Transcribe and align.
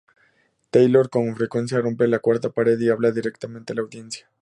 Taylor 0.71 1.11
con 1.11 1.35
frecuencia 1.35 1.79
rompe 1.79 2.07
la 2.07 2.17
cuarta 2.17 2.49
pared 2.49 2.79
y 2.79 2.89
habla 2.89 3.11
directamente 3.11 3.73
a 3.73 3.75
la 3.75 3.81
audiencia. 3.83 4.27